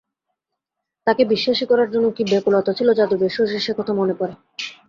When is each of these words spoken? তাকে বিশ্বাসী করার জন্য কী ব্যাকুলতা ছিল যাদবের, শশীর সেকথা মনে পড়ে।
তাকে 1.07 1.23
বিশ্বাসী 1.25 1.65
করার 1.65 1.89
জন্য 1.91 2.05
কী 2.15 2.23
ব্যাকুলতা 2.23 2.71
ছিল 2.73 2.87
যাদবের, 2.93 3.31
শশীর 3.31 3.65
সেকথা 3.65 3.93
মনে 3.93 4.13
পড়ে। 4.13 4.33